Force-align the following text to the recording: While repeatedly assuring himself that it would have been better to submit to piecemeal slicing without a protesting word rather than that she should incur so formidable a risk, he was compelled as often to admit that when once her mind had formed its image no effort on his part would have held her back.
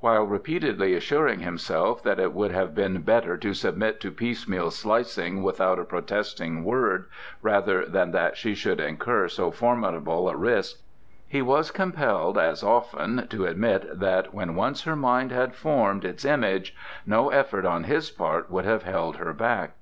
While 0.00 0.24
repeatedly 0.24 0.94
assuring 0.94 1.40
himself 1.40 2.02
that 2.02 2.18
it 2.18 2.32
would 2.32 2.50
have 2.50 2.74
been 2.74 3.02
better 3.02 3.36
to 3.36 3.52
submit 3.52 4.00
to 4.00 4.10
piecemeal 4.10 4.70
slicing 4.70 5.42
without 5.42 5.78
a 5.78 5.84
protesting 5.84 6.64
word 6.64 7.04
rather 7.42 7.84
than 7.84 8.10
that 8.12 8.38
she 8.38 8.54
should 8.54 8.80
incur 8.80 9.28
so 9.28 9.50
formidable 9.50 10.30
a 10.30 10.34
risk, 10.34 10.78
he 11.28 11.42
was 11.42 11.70
compelled 11.70 12.38
as 12.38 12.62
often 12.62 13.26
to 13.28 13.44
admit 13.44 14.00
that 14.00 14.32
when 14.32 14.54
once 14.54 14.84
her 14.84 14.96
mind 14.96 15.30
had 15.30 15.54
formed 15.54 16.06
its 16.06 16.24
image 16.24 16.74
no 17.04 17.28
effort 17.28 17.66
on 17.66 17.84
his 17.84 18.08
part 18.10 18.50
would 18.50 18.64
have 18.64 18.84
held 18.84 19.16
her 19.16 19.34
back. 19.34 19.74